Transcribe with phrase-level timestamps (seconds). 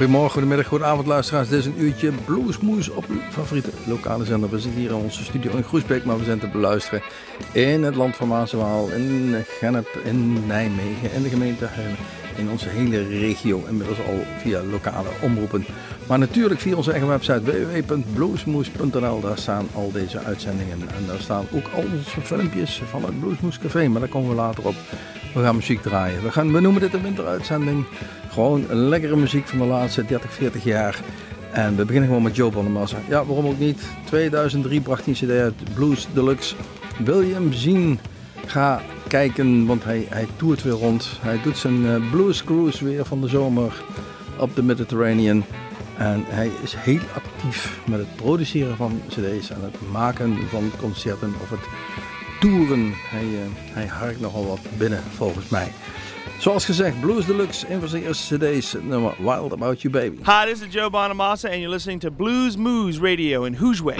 [0.00, 1.48] Goedemorgen, goedemiddag, goedenavond luisteraars.
[1.48, 4.50] Dit is een uurtje Bluesmoes op uw favoriete lokale zender.
[4.50, 7.02] We zitten hier in onze studio in Groesbeek, maar we zijn te beluisteren
[7.52, 11.68] in het land van Maaswaal, in Gennep, in Nijmegen, in de gemeente
[12.36, 13.64] in onze hele regio.
[13.68, 15.64] Inmiddels al via lokale omroepen.
[16.08, 19.20] Maar natuurlijk via onze eigen website www.bluesmoes.nl.
[19.20, 20.80] Daar staan al deze uitzendingen.
[20.80, 23.88] En daar staan ook al onze filmpjes van het Bluesmoes Café.
[23.88, 24.74] Maar daar komen we later op.
[25.34, 26.22] We gaan muziek draaien.
[26.22, 27.84] We, gaan, we noemen dit een winteruitzending.
[28.30, 31.00] Gewoon lekkere muziek van de laatste 30, 40 jaar.
[31.52, 32.96] En we beginnen gewoon met Joe Bonamassa.
[33.08, 33.82] Ja, waarom ook niet?
[34.04, 36.54] 2003 bracht hij een cd uit, Blues Deluxe.
[37.04, 37.98] Wil je hem zien?
[38.46, 41.08] Ga kijken, want hij, hij toert weer rond.
[41.20, 43.82] Hij doet zijn uh, blues cruise weer van de zomer
[44.38, 45.44] op de Mediterranean.
[45.96, 51.34] En hij is heel actief met het produceren van cd's en het maken van concerten
[51.42, 51.68] of het
[52.40, 52.92] toeren.
[52.94, 53.38] Hij, uh,
[53.72, 55.72] hij harkt nogal wat binnen volgens mij.
[56.40, 60.16] Zoals gezegd, Blues Deluxe, een van zijn eerste cd's, nummer Wild About You Baby.
[60.16, 63.98] Hi, this is Joe Bonamassa and you're listening to Blues Moose Radio in Hoosweg.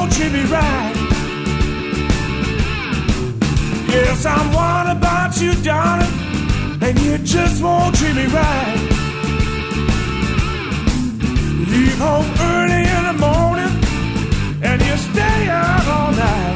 [0.00, 0.94] Won't treat me right.
[3.94, 6.14] Yes, I'm one about you, darling,
[6.80, 8.78] and you just won't treat me right.
[11.72, 13.74] Leave home early in the morning,
[14.62, 16.49] and you stay out all night.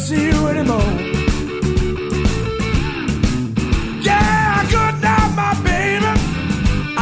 [0.00, 0.92] see you anymore.
[4.08, 6.12] Yeah, good night, my baby.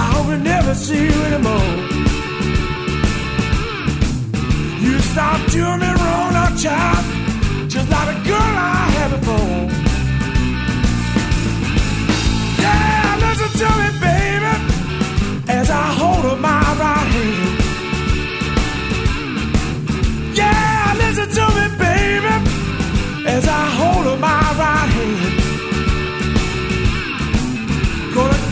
[0.03, 1.71] I hope I never see you anymore.
[4.85, 7.05] You stopped doing me wrong, now, child,
[7.71, 9.59] just like a girl I had before.
[12.63, 14.53] Yeah, listen to me, baby,
[15.59, 16.68] as I hold up my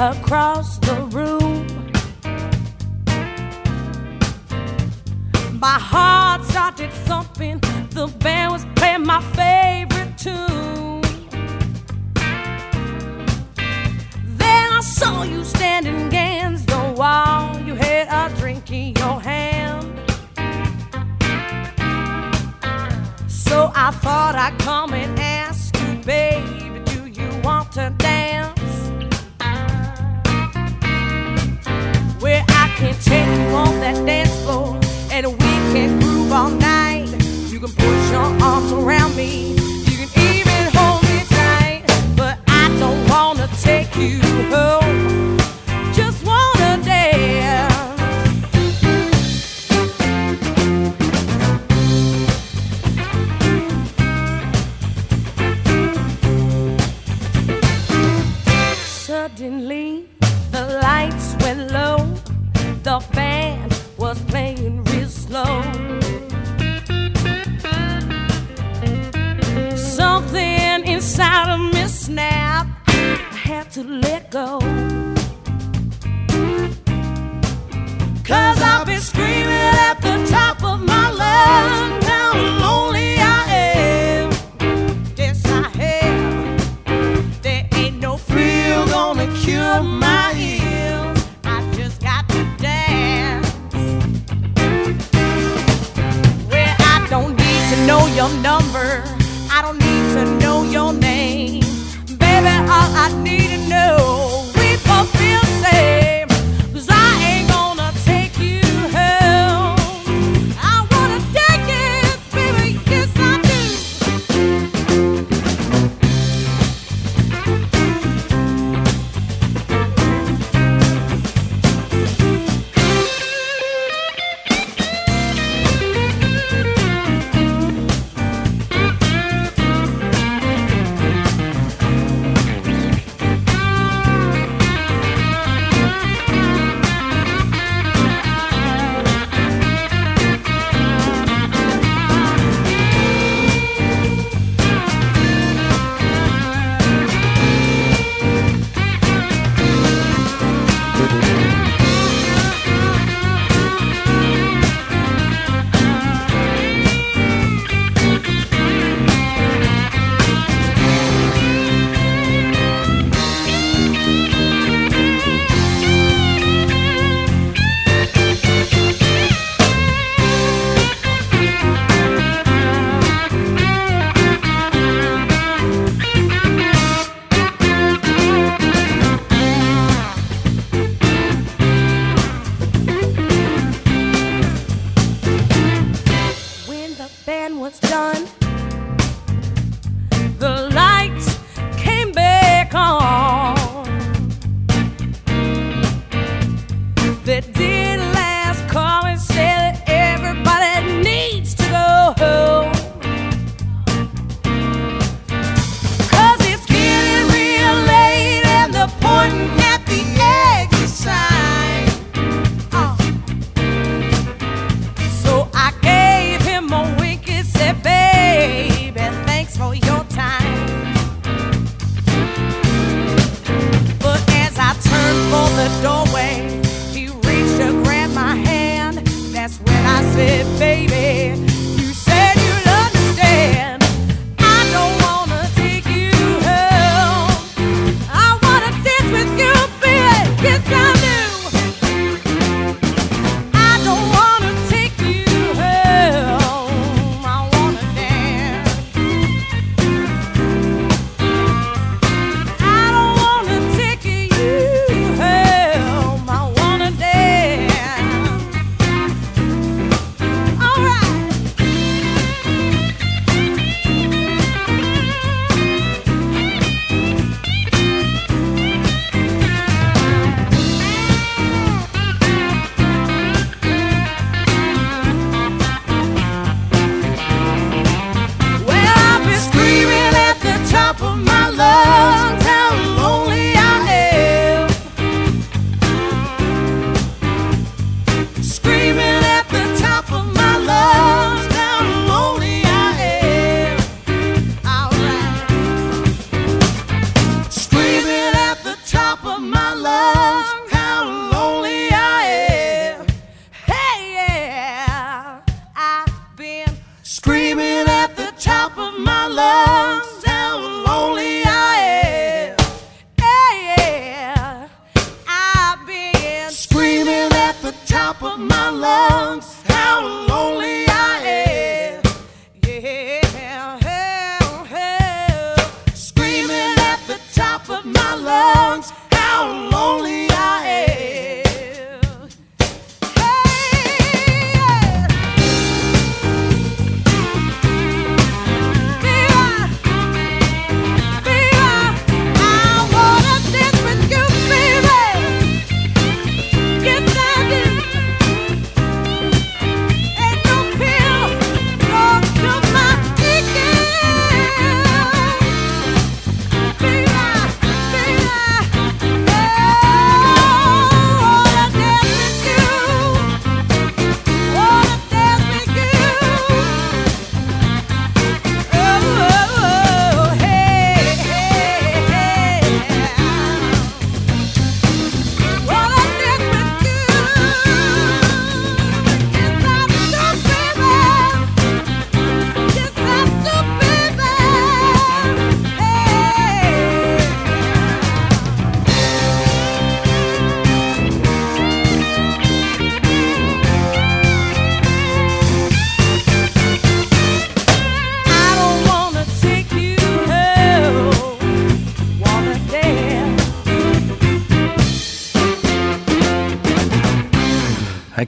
[0.00, 0.99] across the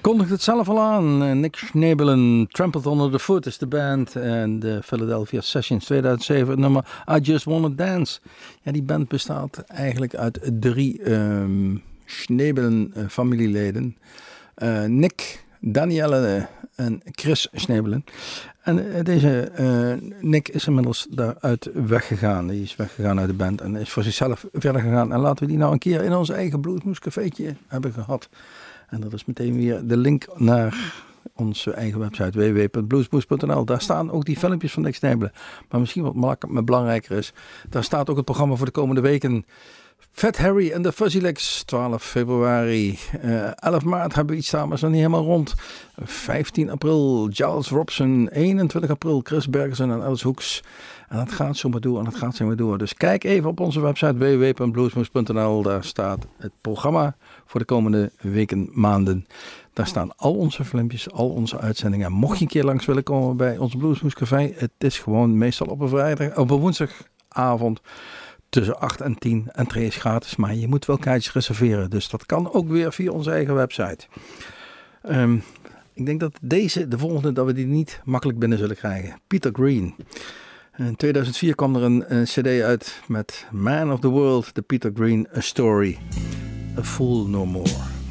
[0.03, 1.23] kondigt het zelf al aan.
[1.23, 4.17] Eh, Nick Schnabelen, Trampled Under the Foot is de band.
[4.17, 6.85] En de Philadelphia Sessions 2007, het nummer
[7.17, 8.21] I Just Wanna Dance.
[8.63, 13.85] Ja, die band bestaat eigenlijk uit drie ehm Schnabelen eh.
[14.55, 18.05] Eh, Nick, Danielle en Chris Schnabelen.
[18.63, 19.53] En deze
[20.21, 22.47] Nick is inmiddels daaruit weggegaan.
[22.47, 25.13] Die is weggegaan uit de band en is voor zichzelf verder gegaan.
[25.13, 28.29] En laten we die nou een keer in ons eigen Bluesmoes cafeetje hebben gehad.
[28.93, 30.95] En dat is meteen weer de link naar
[31.35, 33.65] onze eigen website www.bluesmoes.nl.
[33.65, 35.33] Daar staan ook die filmpjes van Nick Snijbelen.
[35.69, 37.33] Maar misschien wat belangrijker is,
[37.69, 39.45] daar staat ook het programma voor de komende weken.
[40.11, 42.99] Fat Harry en de Fuzzy Legs, 12 februari.
[43.21, 45.55] Eh 11 maart hebben we iets maar is nog niet helemaal rond.
[45.97, 48.29] 15 april Giles Robson.
[48.29, 50.63] 21 april Chris Bergersen en Alice Hoeks.
[51.13, 52.79] En dat gaat zo maar door en dat gaat zo maar door.
[52.79, 55.63] Dus kijk even op onze website www.bluesmoes.nl.
[55.63, 59.27] Daar staat het programma voor de komende weken, maanden.
[59.73, 62.13] Daar staan al onze filmpjes, al onze uitzendingen.
[62.13, 64.53] Mocht je een keer langs willen komen bij ons Bluesmoes Café.
[64.55, 67.81] Het is gewoon meestal op een vrijdag, op een woensdagavond
[68.49, 69.49] tussen 8 en 10.
[69.53, 71.91] Entree is gratis, maar je moet wel kaartjes reserveren.
[71.91, 74.07] Dus dat kan ook weer via onze eigen website.
[75.03, 75.37] Ehm,
[75.93, 79.21] ik denk dat deze, de volgende, dat we die niet makkelijk binnen zullen krijgen.
[79.27, 79.95] Peter Green.
[80.77, 84.91] In 2004 kwam er een, een cd uit met Man of the World, de Peter
[84.95, 85.99] Green A Story.
[86.79, 88.02] A Fool No More.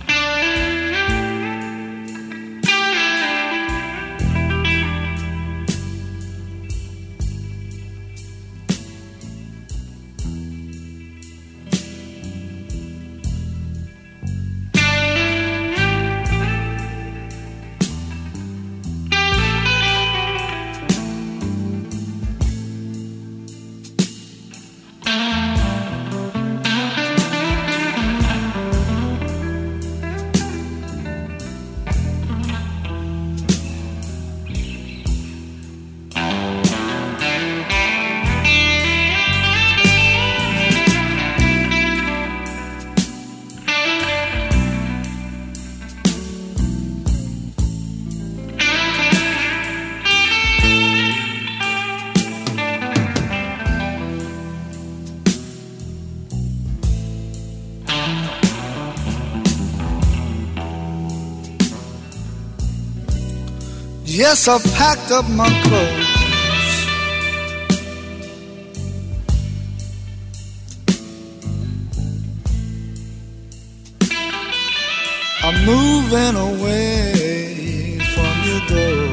[64.34, 66.08] Yes, I've packed up my clothes.
[75.44, 79.10] I'm moving away from your door.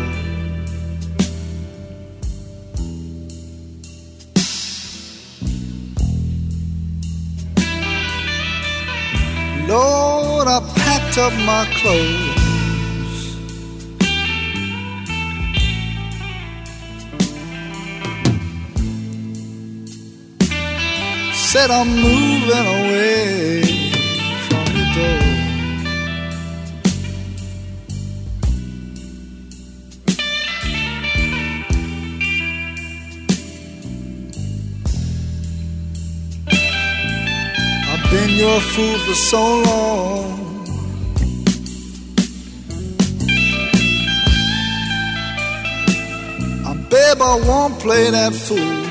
[9.66, 12.27] Lord, I packed up my clothes.
[21.70, 23.62] I'm moving away
[24.48, 25.20] from the door.
[37.90, 40.64] I've been your fool for so long.
[46.64, 48.87] Ah, babe, I won't play that fool.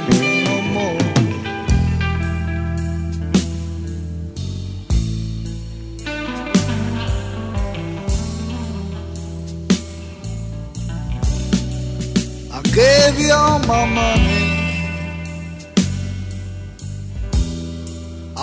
[12.77, 14.46] Gave you all my money.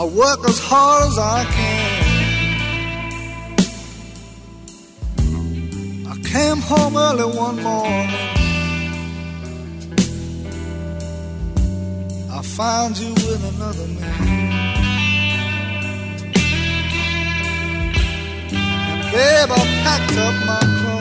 [0.01, 1.93] I work as hard as I can.
[6.13, 8.11] I came home early one morning.
[12.37, 14.65] I found you with another man.
[18.91, 20.94] And babe, I packed up my clothes.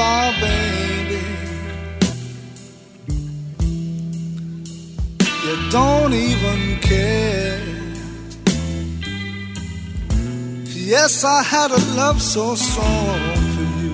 [0.00, 1.22] Goodbye, baby.
[5.44, 7.60] You don't even care.
[10.92, 13.92] Yes, I had a love so strong for you.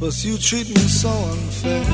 [0.00, 1.84] But you treat me so unfair.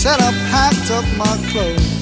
[0.00, 1.99] Said I packed up my clothes.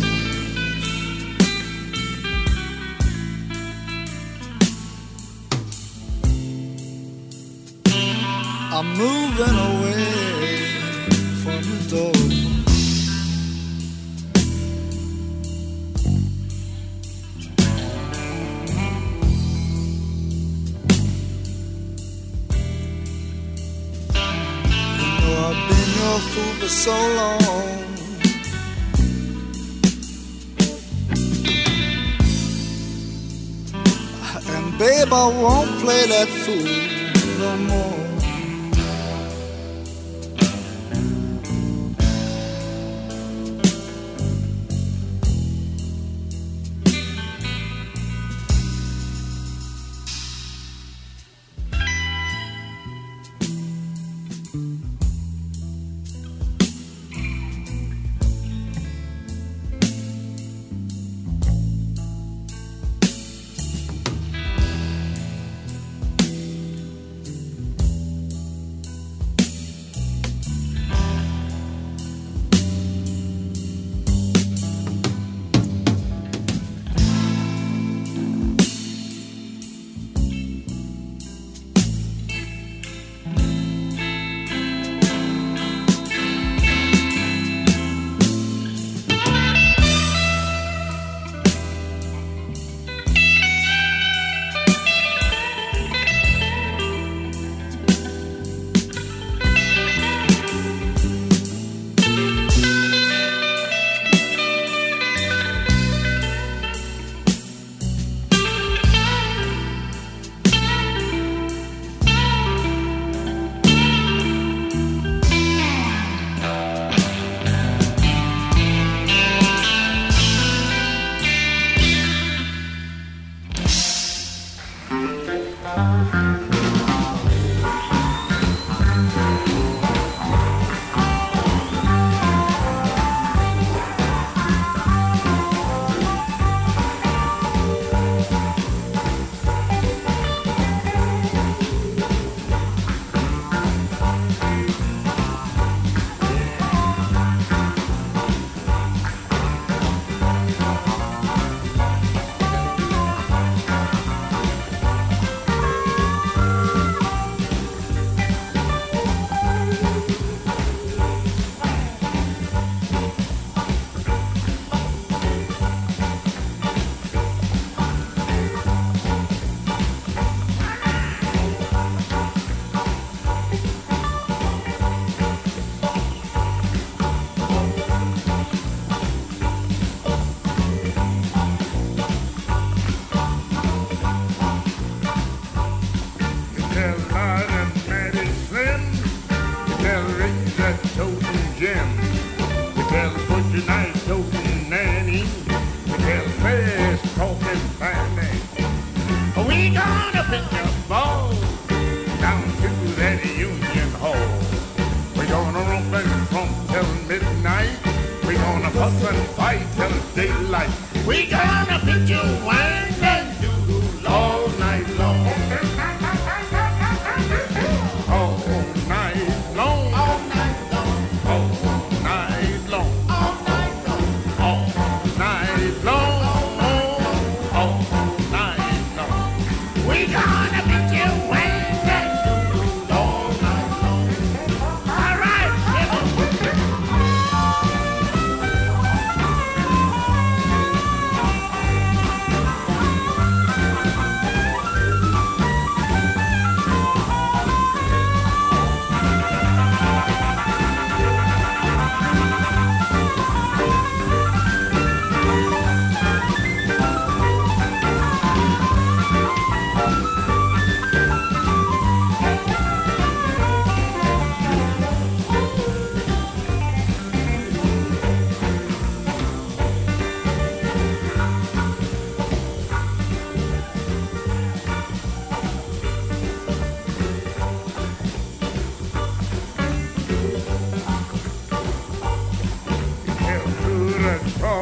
[8.98, 10.04] Moving away
[11.42, 12.18] from the door.
[24.98, 27.86] You know I've been your fool for so long.
[34.54, 36.87] And babe, I won't play that fool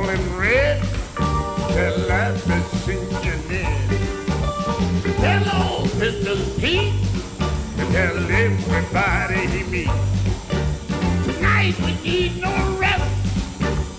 [0.09, 0.81] and red.
[2.09, 3.67] Life is sinking in.
[5.17, 6.35] Tell old Mr.
[6.61, 6.93] Pete.
[7.93, 9.91] Tell everybody he meets.
[11.25, 13.05] Tonight we need no rest.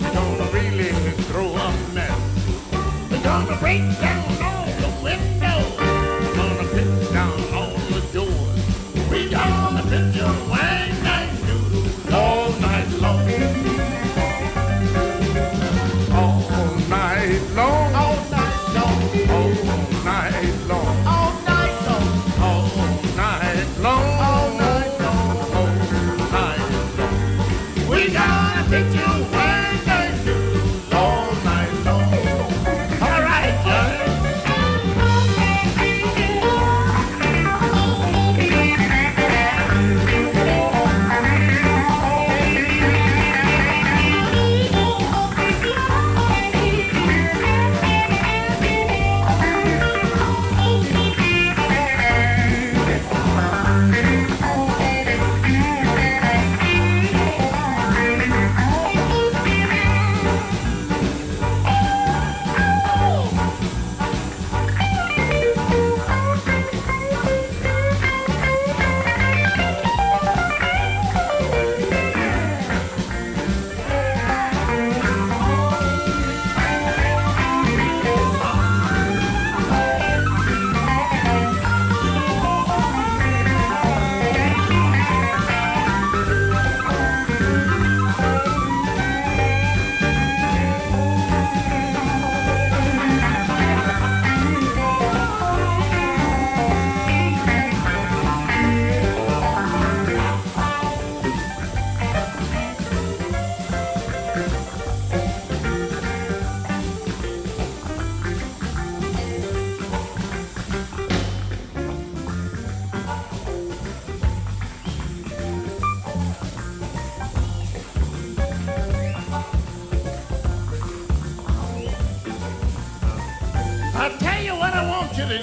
[0.00, 0.90] We're gonna really
[1.28, 2.18] throw a mess.
[3.10, 4.37] We're gonna break down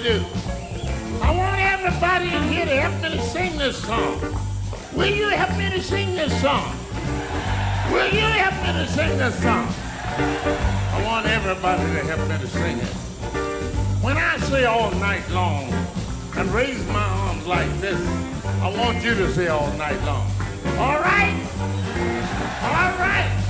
[0.06, 0.24] do.
[1.20, 4.20] I want everybody in here to help me to sing this song.
[4.94, 6.70] Will you help me to sing this song?
[7.90, 9.66] Will you help me to sing this song?
[10.94, 12.94] I want everybody to help me to sing it.
[14.00, 15.72] When I say all night long
[16.36, 18.00] and raise my arms like this,
[18.62, 20.30] I want you to say all night long.
[20.78, 21.36] All right?
[22.62, 23.45] All right.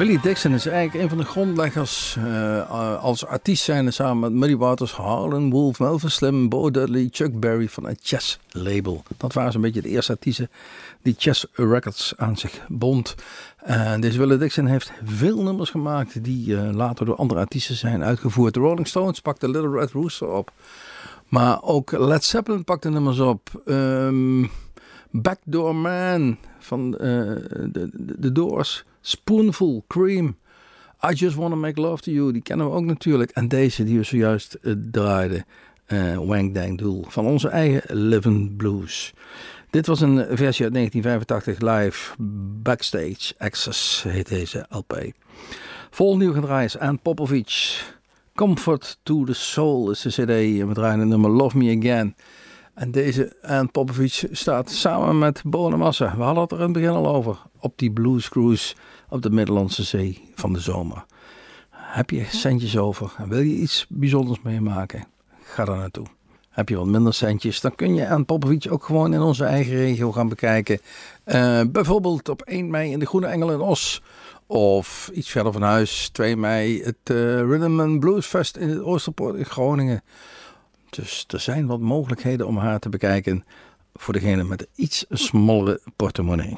[0.00, 4.56] Willie Dixon is eigenlijk een van de grondleggers uh, als artiest zijn samen met Muddy
[4.56, 9.02] Waters, Harlan Wolf, Melvin Slim, Bo Dudley, Chuck Berry van het Chess label.
[9.16, 10.50] Dat waren zo'n beetje de eerste artiesten
[11.02, 13.14] die Chess Records aan zich bond.
[13.56, 18.02] En deze Willie Dixon heeft veel nummers gemaakt die uh, later door andere artiesten zijn
[18.02, 18.54] uitgevoerd.
[18.54, 20.52] De Rolling Stones pakte Little Red Rooster op.
[21.28, 23.62] Maar ook Led Zeppelin pakte nummers op.
[23.64, 24.50] Um,
[25.10, 28.84] Backdoor Man van de, de, de Doors.
[29.00, 30.36] Spoonful, Cream.
[31.10, 32.32] I Just Wanna Make Love To You.
[32.32, 33.30] Die kennen we ook natuurlijk.
[33.30, 35.44] En deze die we zojuist uh, draaiden.
[35.86, 37.04] Uh, Wang Dang Doel.
[37.08, 39.14] Van onze eigen Living Blues.
[39.70, 42.14] Dit was een versie uit 1985 live.
[42.62, 45.12] Backstage Access heet deze LP.
[45.90, 47.82] Vol nieuw gedraaid is Popovic.
[48.34, 50.60] Comfort to the Soul is de cd.
[50.60, 52.14] En we draaien het nummer Love Me Again.
[52.80, 56.16] En deze Ann Popovic staat samen met Bonamassa.
[56.16, 57.38] We hadden het er in het begin al over.
[57.58, 58.74] Op die blues cruise
[59.08, 61.04] op de Middellandse Zee van de zomer.
[61.70, 65.04] Heb je centjes over en wil je iets bijzonders meemaken?
[65.42, 66.06] Ga daar naartoe.
[66.50, 69.74] Heb je wat minder centjes, dan kun je aan Popovic ook gewoon in onze eigen
[69.74, 70.80] regio gaan bekijken.
[71.24, 74.02] Uh, bijvoorbeeld op 1 mei in de Groene Engel in Os.
[74.46, 78.82] Of iets verder van huis, 2 mei, het uh, Rhythm and Blues Fest in het
[78.82, 80.02] Oosterpoort in Groningen.
[80.90, 83.44] Dus er zijn wat mogelijkheden om haar te bekijken
[83.94, 86.56] voor degene met een iets smallere portemonnee.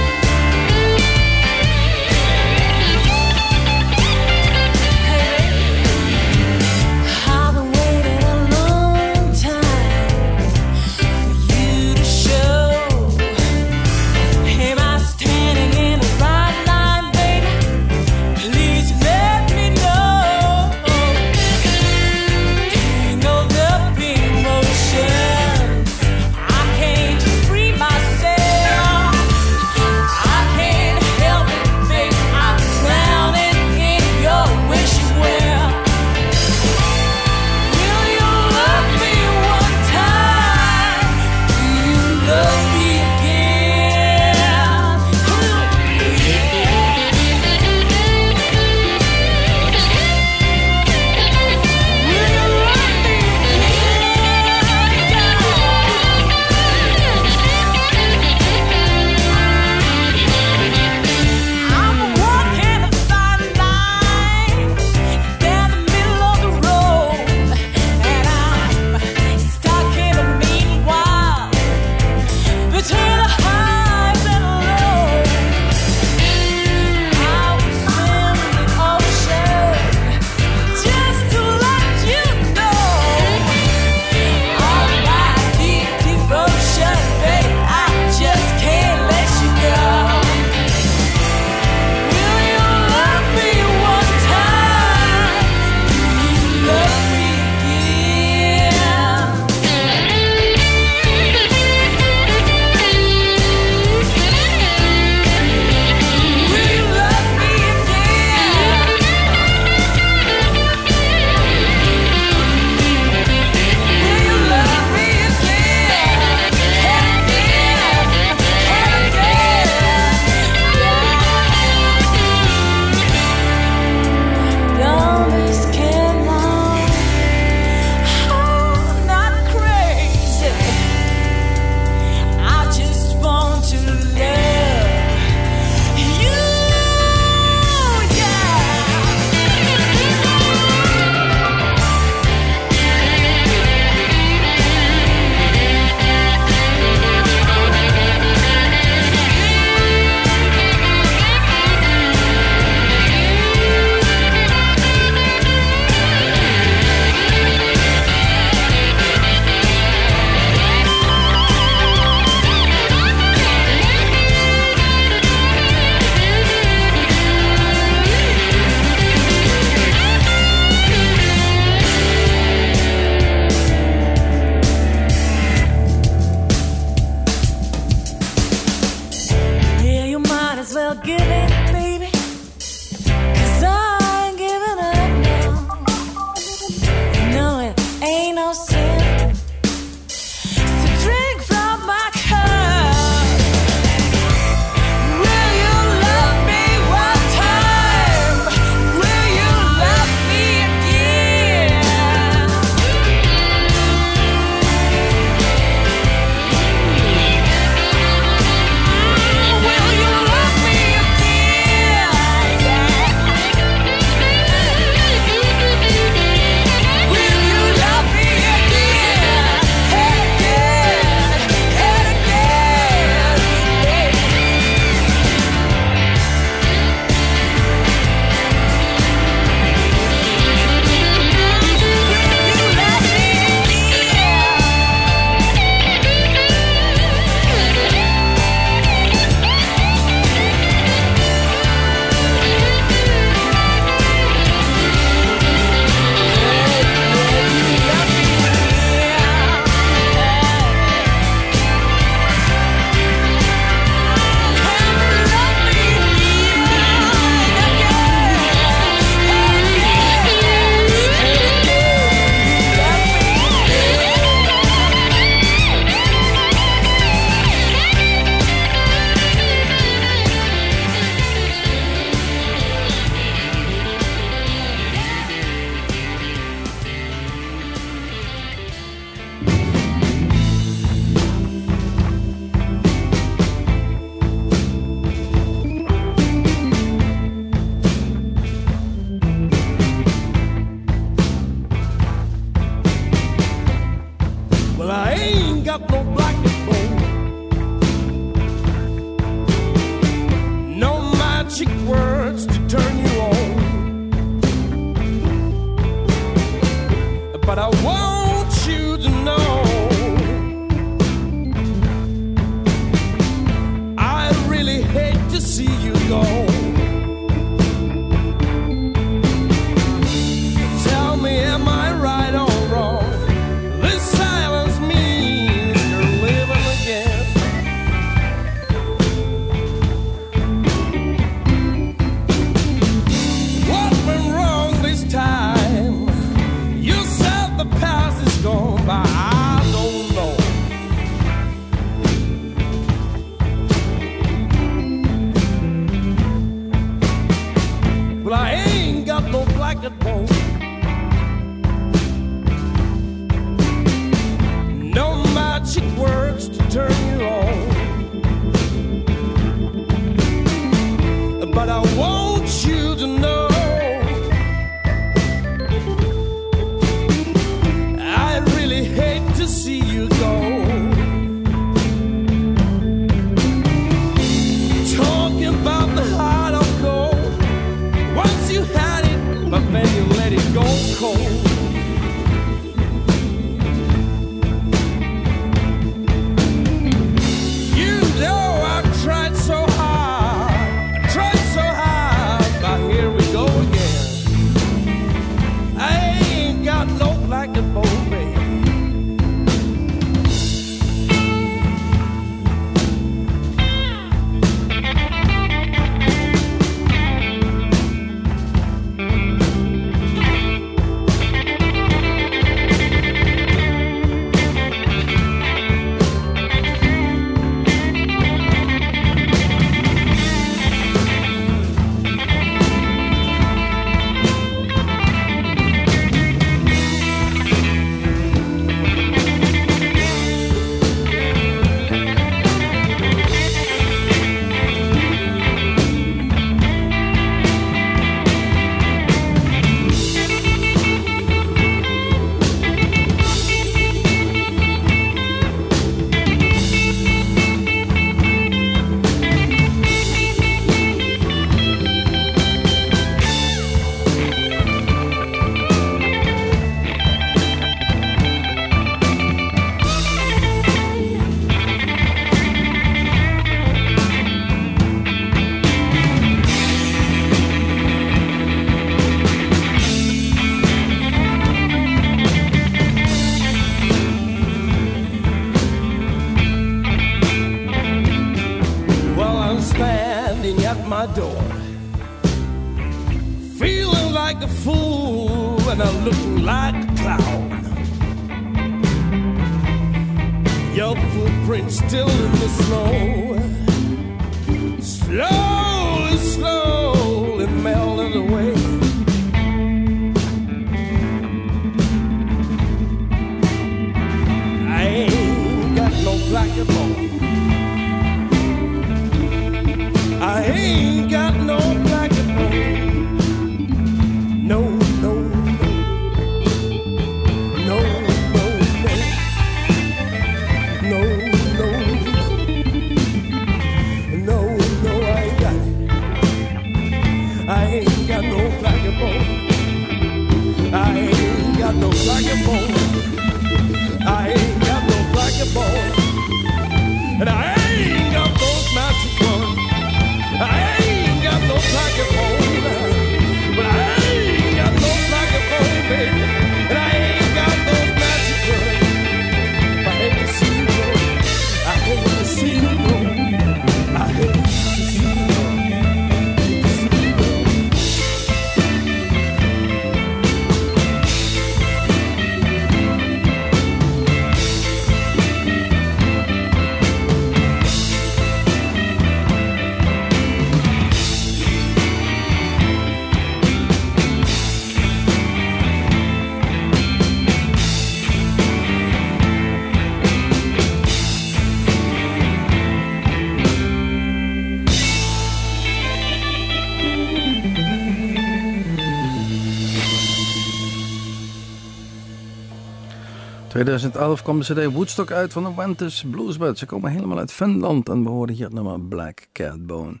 [593.56, 596.58] 2011 kwam de CD Woodstock uit van de Wentus Bluesband.
[596.58, 600.00] Ze komen helemaal uit Finland en we horen hier het nummer Black Catbone.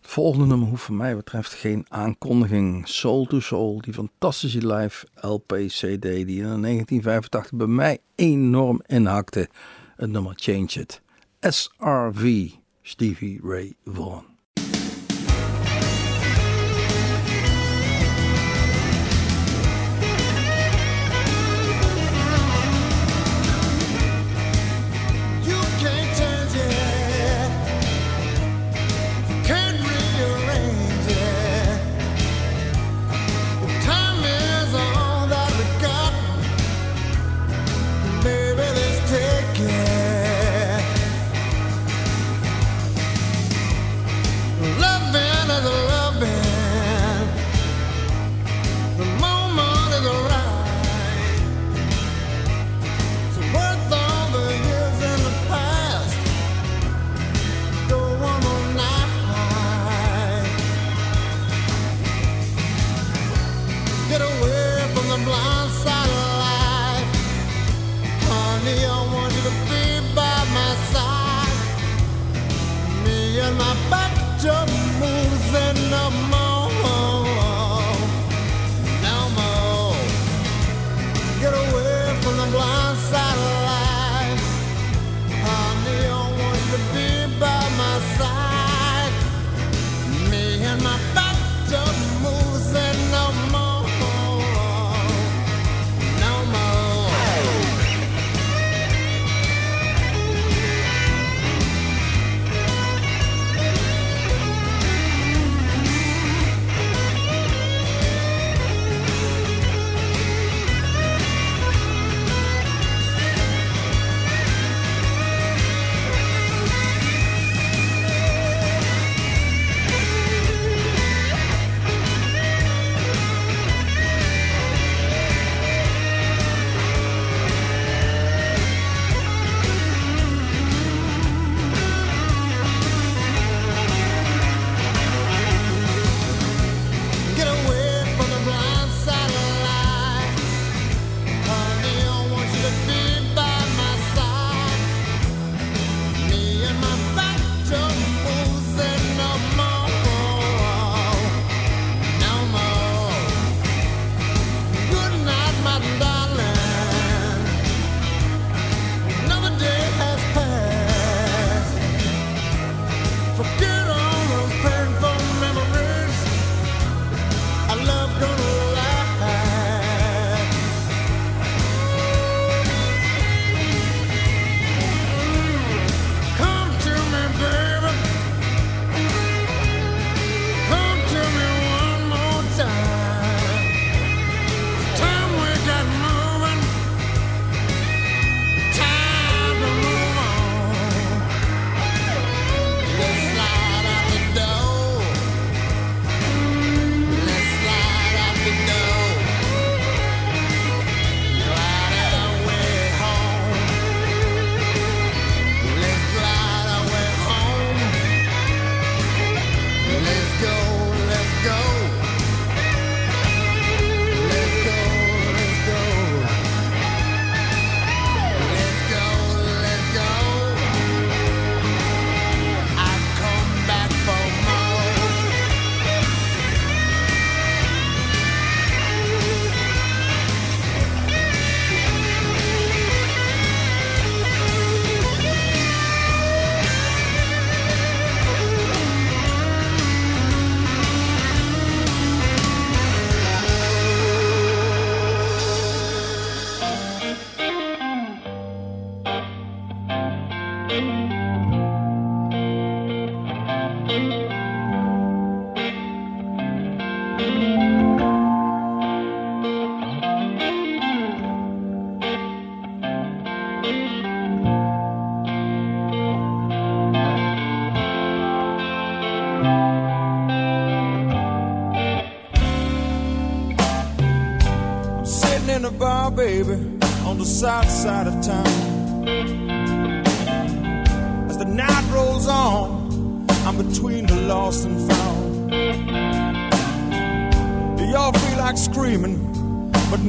[0.00, 2.88] Het volgende nummer hoeft van mij betreft geen aankondiging.
[2.88, 9.48] Soul to Soul, die fantastische live LP-CD die in 1985 bij mij enorm inhakte.
[9.96, 11.02] Het nummer Change It.
[11.40, 12.48] SRV,
[12.82, 14.29] Stevie Ray Vaughan.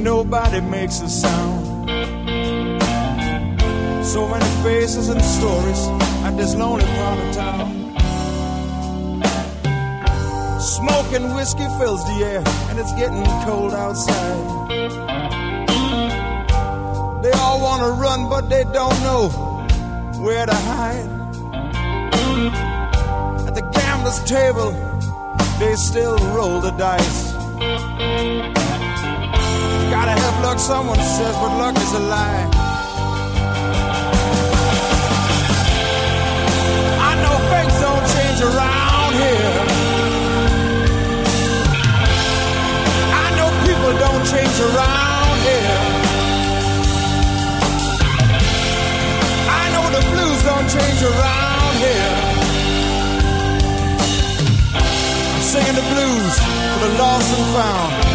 [0.02, 1.88] nobody makes a sound.
[4.04, 5.86] So many faces and stories
[6.26, 7.82] at this lonely part of town.
[10.60, 14.70] Smoke and whiskey fills the air, and it's getting cold outside.
[17.22, 19.28] They all want to run, but they don't know
[20.20, 21.10] where to hide.
[23.46, 24.72] At the gambler's table,
[25.58, 28.61] they still roll the dice.
[30.42, 32.50] Luck, someone says, but luck is a lie.
[36.98, 39.54] I know things don't change around here.
[43.22, 45.78] I know people don't change around here.
[49.46, 52.14] I know the blues don't change around here.
[55.32, 56.34] I'm singing the blues
[56.72, 58.11] for the lost and found.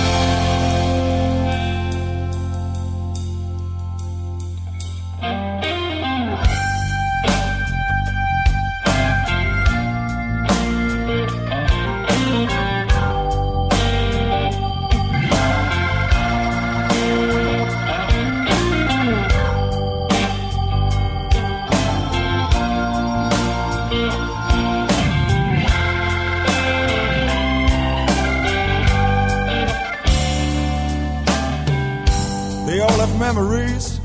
[32.67, 33.97] They all have memories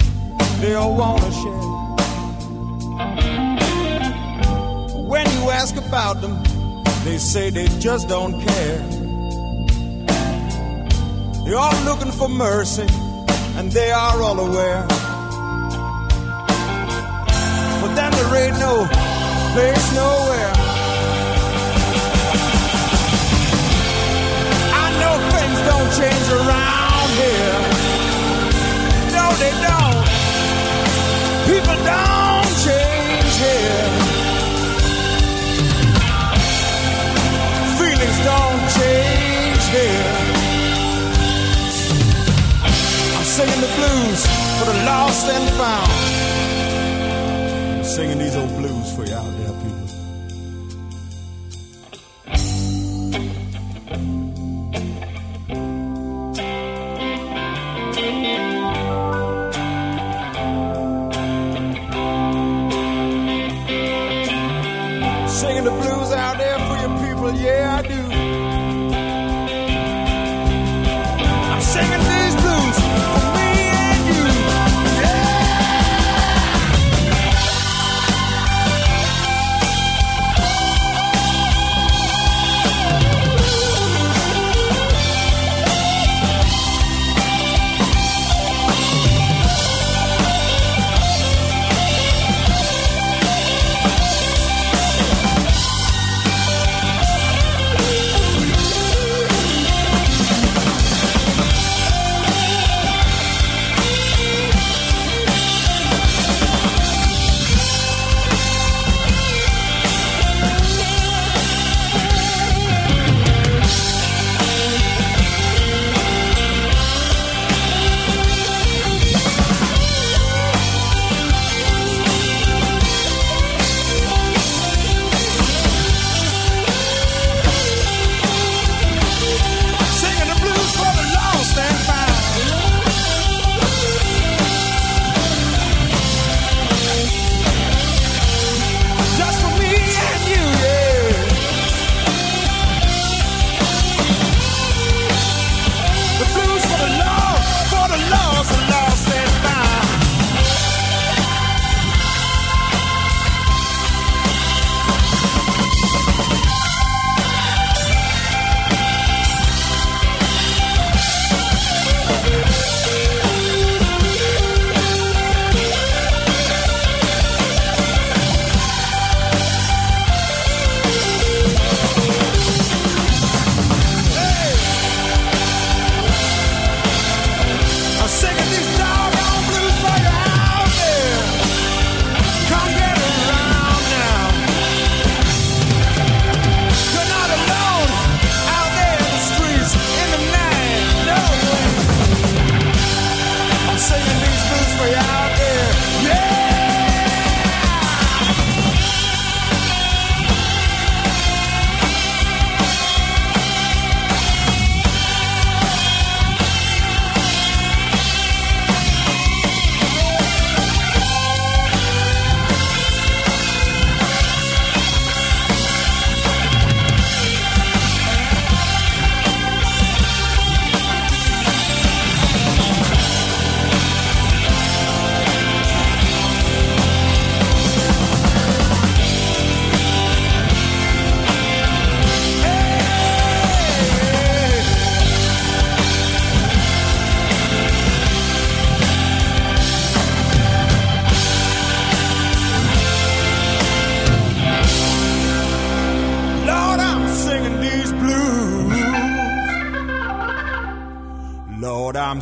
[0.62, 1.64] they all wanna share.
[5.12, 6.40] When you ask about them,
[7.04, 8.78] they say they just don't care.
[11.44, 12.86] They're all looking for mercy,
[13.56, 14.82] and they are all aware.
[17.80, 19.01] For them, there ain't no
[19.52, 20.52] place nowhere.
[24.82, 27.56] I know things don't change around here.
[29.16, 30.04] No, they don't.
[31.50, 33.84] People don't change here.
[37.78, 40.12] Feelings don't change here.
[43.16, 44.20] I'm singing the blues
[44.56, 46.11] for the lost and found.
[47.94, 49.88] Singing these old blues for you out there, people.
[65.28, 68.01] Singing the blues out there for your people, yeah, I do.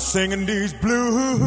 [0.01, 1.41] Singing these blues.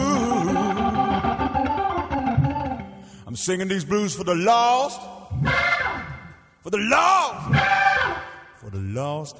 [3.27, 5.01] I'm singing these blues for the lost,
[6.61, 7.61] for the lost,
[8.57, 9.37] for the lost,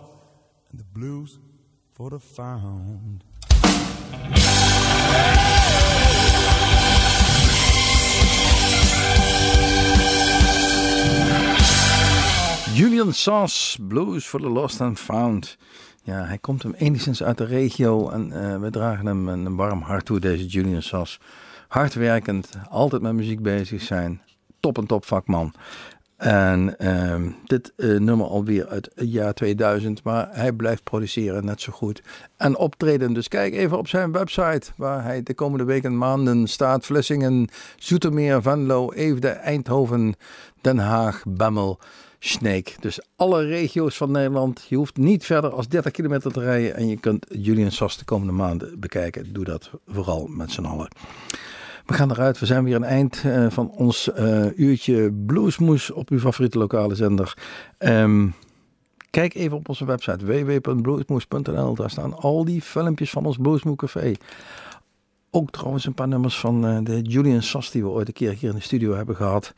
[0.72, 1.40] and the blues
[1.94, 3.24] for the found.
[12.74, 15.56] Julian Sas, Blues for the Lost and Found.
[16.06, 19.82] Ja, hij komt hem enigszins uit de regio en uh, we dragen hem een warm
[19.82, 21.20] hart toe, deze Julian Sass.
[21.68, 24.22] Hardwerkend, altijd met muziek bezig zijn.
[24.60, 25.54] Top en top vakman.
[26.18, 31.62] En uh, dit uh, nummer alweer uit het jaar 2000, maar hij blijft produceren net
[31.62, 32.02] zo goed.
[32.38, 36.48] En optreden, dus kijk even op zijn website waar hij de komende weken en maanden
[36.48, 36.86] staat.
[36.86, 40.16] Vlissingen, Zoetermeer, Venlo, Eefde, Eindhoven,
[40.62, 41.80] Den Haag, Bemmel.
[42.26, 42.76] Sneek.
[42.80, 44.66] Dus alle regio's van Nederland.
[44.70, 46.76] Je hoeft niet verder als 30 kilometer te rijden.
[46.76, 49.34] En je kunt Julian Sas de komende maanden bekijken.
[49.34, 50.88] Doe dat vooral met z'n allen.
[51.86, 52.40] We gaan eruit.
[52.40, 56.58] We zijn weer aan het eind uh, van ons uh, uurtje Bluesmoes op uw favoriete
[56.58, 57.38] lokale zender.
[57.80, 58.34] Um,
[59.10, 61.76] kijk even op onze website www.bluesmoes.nl.
[61.76, 64.12] Daar staan al die filmpjes van ons Bluesmoes Café.
[65.32, 68.34] Ook trouwens een paar nummers van uh, de Julian Sas die we ooit een keer
[68.34, 69.54] hier in de studio hebben gehad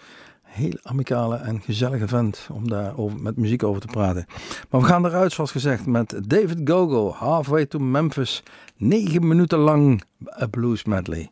[0.55, 4.25] heel amicale en gezellige vent om daar over, met muziek over te praten.
[4.69, 8.43] Maar we gaan eruit, zoals gezegd, met David Gogo, Halfway to Memphis.
[8.77, 10.03] 9 minuten lang
[10.41, 11.31] a blues medley.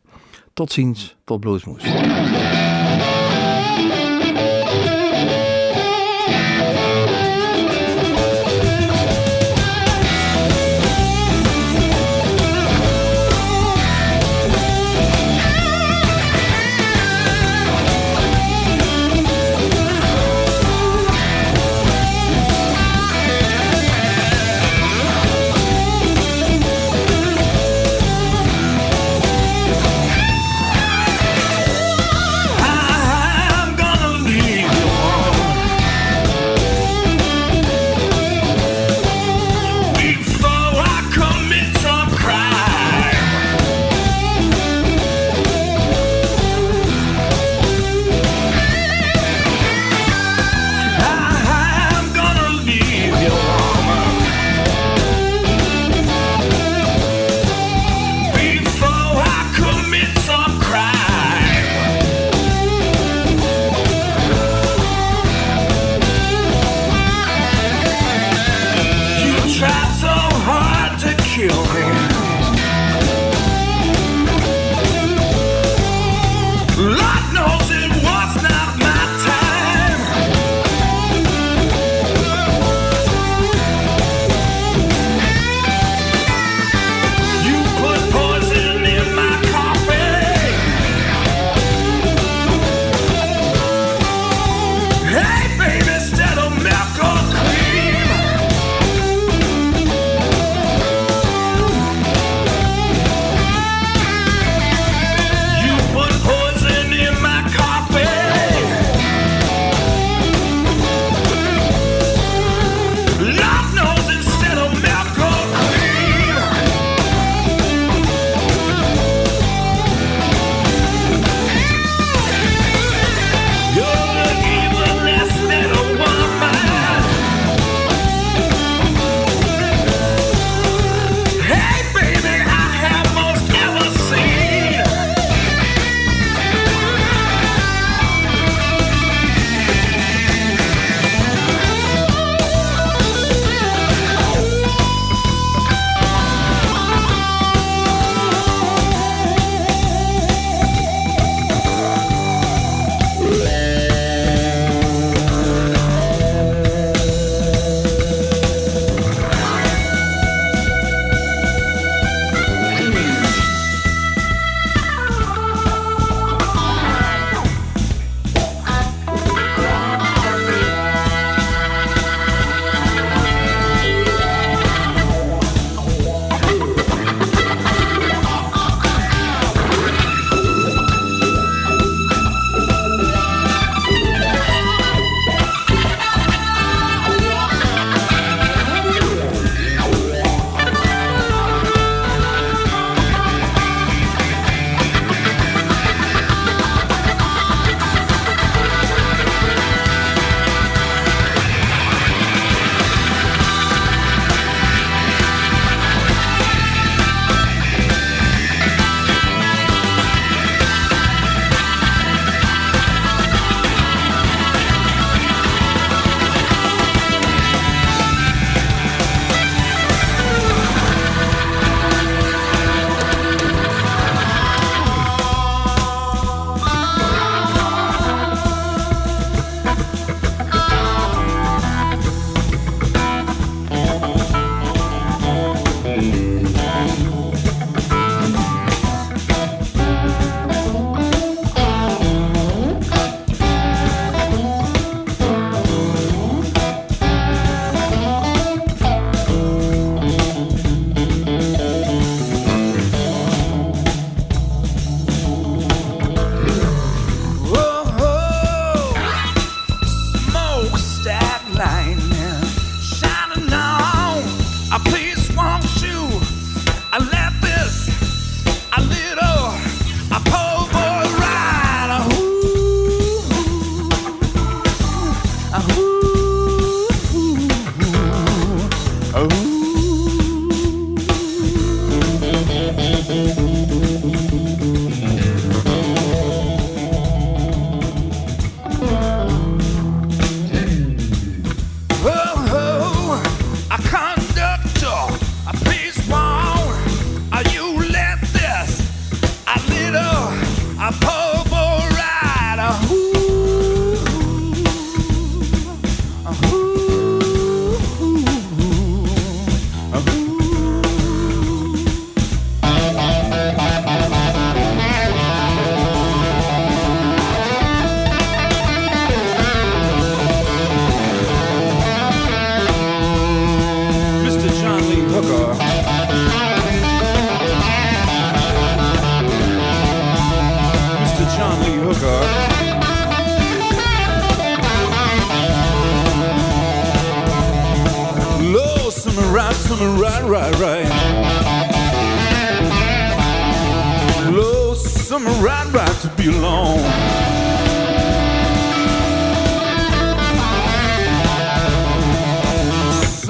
[0.52, 1.82] Tot ziens, tot Bluesmoes.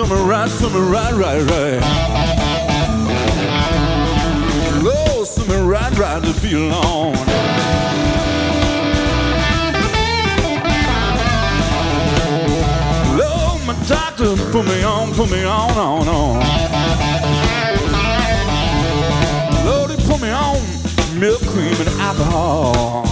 [0.06, 1.80] summer right, summer right, right, right.
[4.82, 7.14] Low summer right, right to be alone.
[13.16, 16.40] Low, my doctor, put me on, put me on, on, on.
[19.64, 20.60] Lordy, put me on
[21.18, 23.04] milk, cream, and alcohol.